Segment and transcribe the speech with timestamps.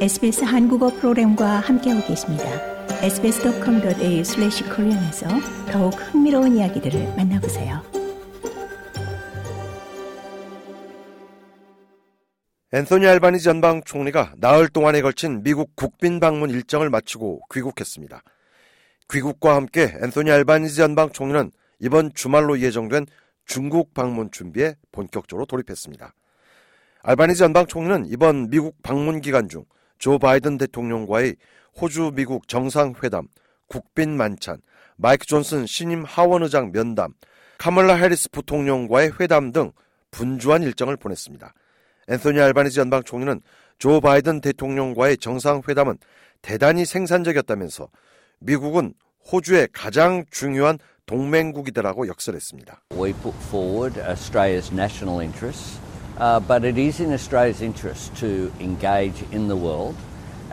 [0.00, 2.44] SBS 한국어 프로그램과 함께하고 계십니다.
[3.02, 5.28] sbs.com.au/korean에서
[5.70, 7.82] 더욱 흥미로운 이야기들을 만나보세요.
[12.72, 18.22] 앤소니 알바니지 전방 총리가 나흘 동안에 걸친 미국 국빈 방문 일정을 마치고 귀국했습니다.
[19.12, 23.04] 귀국과 함께 앤소니 알바니지 전방 총리는 이번 주말로 예정된
[23.44, 26.14] 중국 방문 준비에 본격적으로 돌입했습니다.
[27.02, 29.66] 알바니지 연방 총리는 이번 미국 방문 기간 중
[30.00, 31.36] 조 바이든 대통령과의
[31.80, 33.28] 호주 미국 정상회담,
[33.68, 34.60] 국빈 만찬,
[34.96, 37.12] 마이크 존슨 신임 하원 의장 면담,
[37.58, 39.72] 카멀라 해리스 부통령과의 회담 등
[40.10, 41.52] 분주한 일정을 보냈습니다.
[42.08, 43.40] 앤소니 알바니지 연방 총리는
[43.78, 45.98] 조 바이든 대통령과의 정상회담은
[46.40, 47.88] 대단히 생산적이었다면서
[48.40, 48.94] 미국은
[49.30, 52.84] 호주의 가장 중요한 동맹국이다라고 역설했습니다.
[52.92, 55.78] We put forward Australia's national interests.
[56.20, 59.96] Uh, but it is in Australia's interest to engage in the world.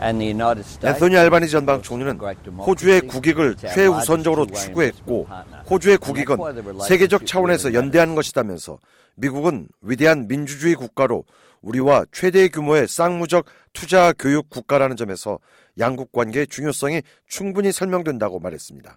[0.00, 2.20] 앤소니 알바니 전방 총리는
[2.58, 5.26] 호주의 국익을 최우선적으로 추구했고
[5.68, 6.38] 호주의 국익은
[6.86, 8.78] 세계적 차원에서 연대하는 것이다면서
[9.16, 11.24] 미국은 위대한 민주주의 국가로
[11.62, 15.40] 우리와 최대 규모의 쌍무적 투자 교육 국가라는 점에서
[15.80, 18.96] 양국 관계의 중요성이 충분히 설명된다고 말했습니다.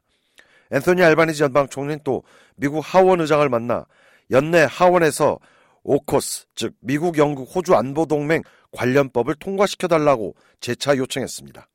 [0.72, 2.22] 앤소니 알바니지 전방 총리는 또
[2.56, 3.86] 미국 하원 의장을 만나
[4.30, 5.40] 연내 하원에서
[5.84, 11.68] 오코스, 즉 미국, 영국, 호주 안보 동맹 관련법을 통과시켜 달라고 재차 요청했습니다.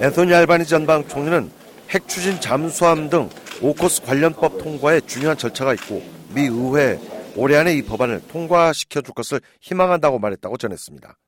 [0.00, 1.50] 앤소니 알바니 전방 총리는
[1.90, 3.28] 핵 추진 잠수함 등
[3.60, 6.02] 오코스 관련법 통과에 중요한 절차가 있고
[6.34, 6.98] 미 의회에
[7.36, 11.18] 올해 안에 이 법안을 통과시켜 줄 것을 희망한다고 말했다고 전했습니다.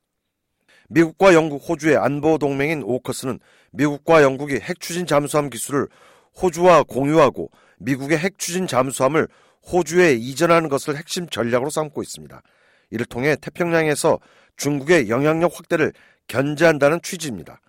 [0.89, 3.39] 미국과 영국, 호주의 안보 동맹인 오커스는
[3.71, 5.87] 미국과 영국이 핵 추진 잠수함 기술을
[6.41, 7.49] 호주와 공유하고
[7.81, 9.27] 미국의 핵 추진 잠수함을
[9.71, 12.41] 호주에 이전하는 것을 핵심 전략으로 삼고 있습니다.
[12.89, 14.19] 이를 통해 태평양에서
[14.57, 15.93] 중국의 영향력 확대를
[16.27, 17.61] 견제한다는 취지입니다.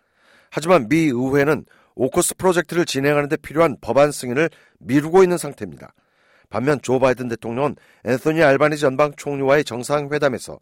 [0.50, 1.64] 하지만 미 의회는
[1.94, 5.94] 오커스 프로젝트를 진행하는 데 필요한 법안 승인을 미루고 있는 상태입니다.
[6.48, 10.58] 반면 조 바이든 대통령은 앤소니 알바니지 전방 총리와의 정상회담에서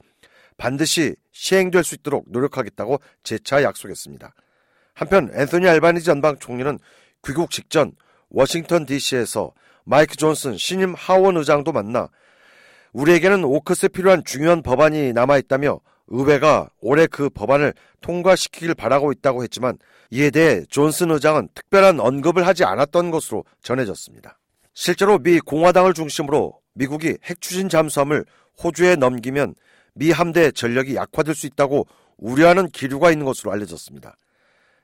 [0.56, 4.32] 반드시 시행될 수 있도록 노력하겠다고 재차 약속했습니다.
[4.94, 6.78] 한편 앤소니 알바니지 전방 총리는
[7.24, 7.92] 귀국 직전
[8.30, 9.52] 워싱턴 DC에서
[9.84, 12.08] 마이크 존슨 신임 하원 의장도 만나
[12.92, 19.78] 우리에게는 오크스에 필요한 중요한 법안이 남아 있다며 의회가 올해 그 법안을 통과시키길 바라고 있다고 했지만
[20.10, 24.38] 이에 대해 존슨 의장은 특별한 언급을 하지 않았던 것으로 전해졌습니다.
[24.74, 28.24] 실제로 미 공화당을 중심으로 미국이 핵 추진 잠수함을
[28.62, 29.54] 호주에 넘기면
[29.94, 31.86] 미 함대 전력이 약화될 수 있다고
[32.16, 34.16] 우려하는 기류가 있는 것으로 알려졌습니다.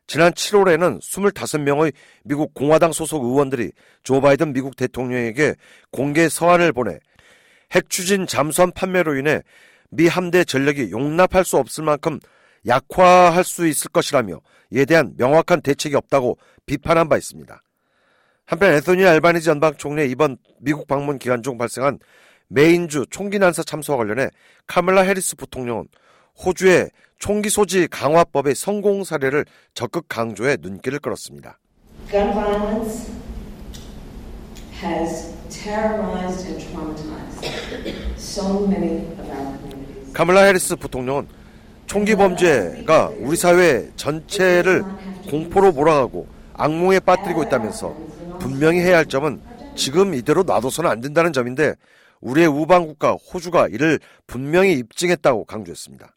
[0.06, 3.72] 지난 7월에는 25명의 미국 공화당 소속 의원들이
[4.04, 5.54] 조 바이든 미국 대통령에게
[5.90, 6.98] 공개 서한을 보내
[7.72, 9.42] 핵 추진 잠수함 판매로 인해
[9.90, 12.20] 미 함대 전력이 용납할 수 없을 만큼
[12.66, 14.40] 약화할 수 있을 것이라며
[14.70, 17.62] 이에 대한 명확한 대책이 없다고 비판한 바 있습니다.
[18.44, 21.98] 한편 애소니 알바니지 전방 총리의 이번 미국 방문 기간 중 발생한
[22.48, 24.28] 메인주 총기 난사 참사와 관련해
[24.68, 25.88] 카멜라 해리스 부통령은
[26.44, 29.44] 호주의 총기 소지 강화법의 성공 사례를
[29.74, 31.58] 적극 강조해 눈길을 끌었습니다.
[32.10, 33.10] Gun violence
[34.82, 40.12] has terrorized and traumatized so many of our communities.
[40.12, 41.26] 카멀라 해리스 부통령은
[41.86, 44.84] 총기 범죄가 우리 사회 전체를
[45.30, 47.96] 공포로 몰아가고 악몽에 빠뜨리고 있다면서
[48.40, 49.40] 분명히 해야 할 점은
[49.74, 51.74] 지금 이대로 놔둬서는 안 된다는 점인데
[52.20, 56.15] 우리의 우방국가 호주가 이를 분명히 입증했다고 강조했습니다.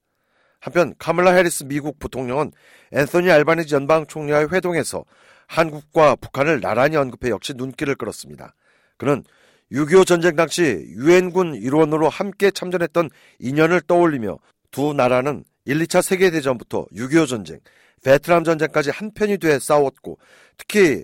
[0.59, 2.52] 한편 카멀라 해리스 미국 부통령은
[2.92, 5.06] 앤소니 알바니지 연방 총리와의 회동에서
[5.47, 8.53] 한국과 북한을 나란히 언급해 역시 눈길을 끌었습니다.
[8.98, 9.24] 그는
[9.72, 13.09] 6.25 전쟁 당시 유엔군 일원으로 함께 참전했던
[13.40, 14.38] 인연을 떠올리며
[14.72, 17.59] 두 나라는 1, 2차 세계대전부터 6.25 전쟁,
[18.03, 20.18] 베트남 전쟁까지 한편이 돼 싸웠고
[20.58, 21.03] 특히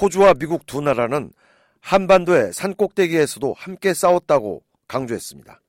[0.00, 1.32] 호주와 미국 두 나라는
[1.80, 5.60] 한반도의 산꼭대기에서도 함께 싸웠다고 강조했습니다.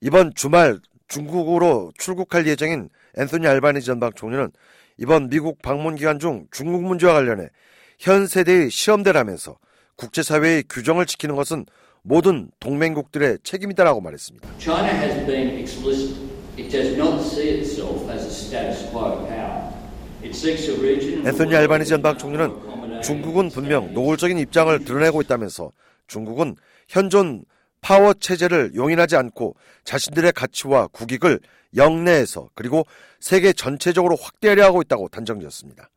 [0.00, 0.80] 이번 주말
[1.14, 4.50] 중국으로 출국할 예정인 앤소니 알바니지 전방 총리는
[4.98, 7.50] 이번 미국 방문 기간 중 중국 문제와 관련해
[8.00, 9.56] 현 세대의 시험대라면서
[9.94, 11.66] 국제사회의 규정을 지키는 것은
[12.02, 14.48] 모든 동맹국들의 책임이다라고 말했습니다.
[14.58, 16.16] China has been explicit.
[16.58, 19.72] It does not see itself as a status quo power.
[20.24, 25.70] 앤소니 알바니지 전방 총리는 중국은 분명 노골적인 입장을 드러내고 있다면서
[26.06, 26.56] 중국은
[26.88, 27.44] 현존
[27.84, 31.38] 파워 체제를 용인하지 않고 자신들의 가치와 국익을
[31.76, 32.86] 영내에서 그리고
[33.20, 35.90] 세계 전체적으로 확대하려 하고 있다고 단정지었습니다.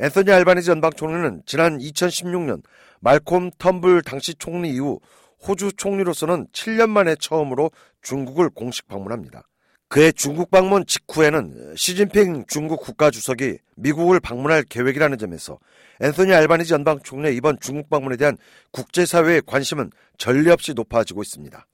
[0.00, 2.62] 앤서니 알바니지 연방 총리는 지난 2016년
[3.00, 5.00] 말콤 텀블 당시 총리 이후
[5.46, 7.70] 호주 총리로서는 7년 만에 처음으로
[8.02, 9.44] 중국을 공식 방문합니다.
[9.88, 15.58] 그의 중국 방문 직후에는 시진핑 중국 국가주석이 미국을 방문할 계획이라는 점에서
[16.00, 18.36] 앤소니 알바니지 연방 총리의 이번 중국 방문에 대한
[18.70, 21.66] 국제사회의 관심은 전례 없이 높아지고 있습니다.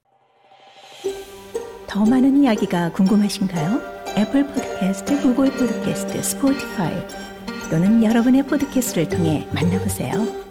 [1.89, 3.95] 더 많은 이야기가 궁금하신가요?
[4.17, 6.95] Apple Podcast, Google Podcast, Spotify
[7.69, 10.45] 또는 여러분의 podcast를 통해 만나보세요.